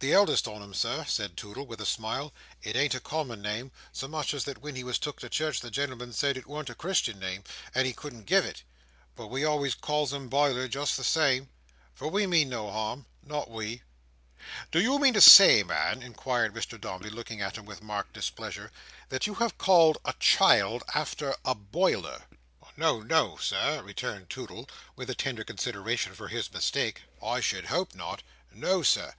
"The 0.00 0.12
eldest 0.12 0.46
on 0.46 0.62
'em, 0.62 0.74
Sir," 0.74 1.04
said 1.08 1.36
Toodle, 1.36 1.66
with 1.66 1.80
a 1.80 1.84
smile. 1.84 2.32
"It 2.62 2.76
ain't 2.76 2.94
a 2.94 3.00
common 3.00 3.42
name. 3.42 3.72
Sermuchser 3.92 4.38
that 4.44 4.58
when 4.58 4.76
he 4.76 4.84
was 4.84 4.96
took 4.96 5.18
to 5.18 5.28
church 5.28 5.58
the 5.58 5.72
gen'lm'n 5.72 6.12
said, 6.14 6.36
it 6.36 6.46
wamm't 6.46 6.70
a 6.70 6.74
chris'en 6.76 7.20
one, 7.20 7.42
and 7.74 7.84
he 7.84 7.92
couldn't 7.92 8.22
give 8.26 8.44
it. 8.44 8.62
But 9.16 9.26
we 9.26 9.44
always 9.44 9.74
calls 9.74 10.12
him 10.12 10.28
Biler 10.30 10.68
just 10.70 10.96
the 10.96 11.02
same. 11.02 11.48
For 11.94 12.06
we 12.06 12.22
don't 12.22 12.30
mean 12.30 12.48
no 12.48 12.70
harm. 12.70 13.06
Not 13.24 13.50
we." 13.50 13.82
"Do 14.70 14.80
you 14.80 15.00
mean 15.00 15.14
to 15.14 15.20
say, 15.20 15.64
Man," 15.64 16.00
inquired 16.00 16.54
Mr 16.54 16.80
Dombey; 16.80 17.10
looking 17.10 17.40
at 17.40 17.58
him 17.58 17.66
with 17.66 17.82
marked 17.82 18.12
displeasure, 18.12 18.70
"that 19.08 19.26
you 19.26 19.34
have 19.42 19.58
called 19.58 19.98
a 20.04 20.12
child 20.20 20.84
after 20.94 21.34
a 21.44 21.56
boiler?" 21.56 22.26
"No, 22.76 23.00
no, 23.00 23.36
Sir," 23.38 23.82
returned 23.82 24.30
Toodle, 24.30 24.68
with 24.94 25.10
a 25.10 25.16
tender 25.16 25.42
consideration 25.42 26.14
for 26.14 26.28
his 26.28 26.52
mistake. 26.52 27.02
"I 27.20 27.40
should 27.40 27.64
hope 27.64 27.96
not! 27.96 28.22
No, 28.54 28.84
Sir. 28.84 29.16